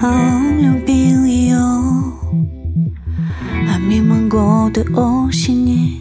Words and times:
а 0.00 0.06
он 0.06 0.60
любил 0.60 1.24
ее 1.24 1.56
А 3.68 3.78
мимо 3.78 4.28
годы 4.28 4.82
осени 4.94 5.98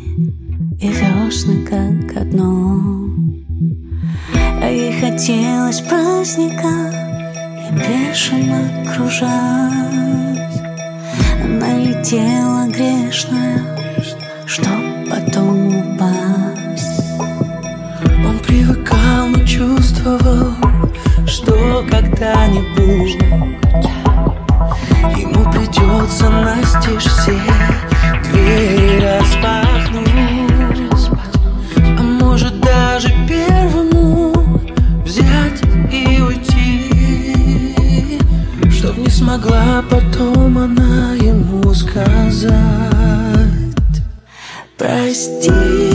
и 0.79 0.89
весны 0.89 1.65
как 1.65 2.17
одно. 2.17 2.79
А 4.61 4.69
ей 4.69 4.93
хотелось 4.99 5.81
праздника 5.81 6.91
и 7.67 7.73
бешено 7.73 8.69
кружась 8.93 10.61
Она 11.43 11.77
летела 11.79 12.67
грешная, 12.67 13.63
чтоб 14.45 15.09
потом 15.09 15.95
упасть. 15.95 17.01
Он 18.25 18.39
привыкал, 18.45 19.27
но 19.29 19.43
чувствовал, 19.45 20.53
что 21.25 21.85
когда-нибудь 21.89 23.26
настежь 26.97 27.11
все 27.11 27.39
двери 28.31 28.99
распахнуть. 29.01 30.09
А 31.97 32.01
может 32.01 32.59
даже 32.59 33.09
первому 33.27 34.33
взять 35.05 35.61
и 35.91 36.21
уйти 36.21 37.77
Чтоб 38.71 38.97
не 38.97 39.09
смогла 39.09 39.83
потом 39.89 40.57
она 40.57 41.13
ему 41.15 41.73
сказать. 41.73 42.57
Прости, 44.77 45.86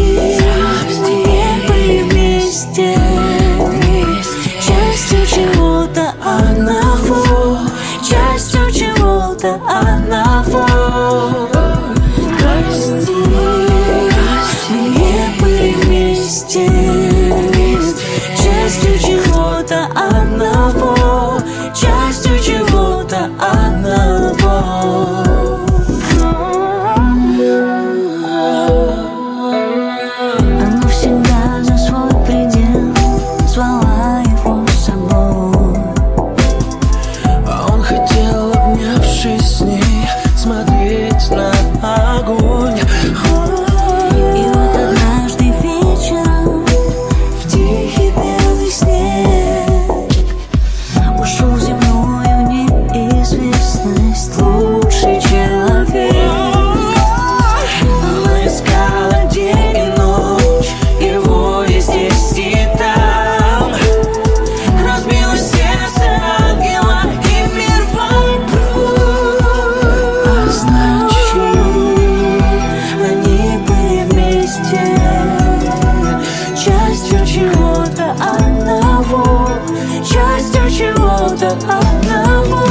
одного, 81.55 82.63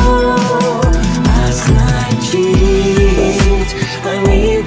а 1.28 1.52
значит, 1.52 2.38
они 4.06 4.64